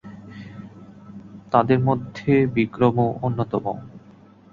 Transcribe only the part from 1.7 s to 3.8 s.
মধ্যে বিক্রমও অন্যতম।